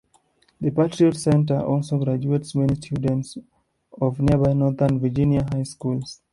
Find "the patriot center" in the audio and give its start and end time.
0.59-1.59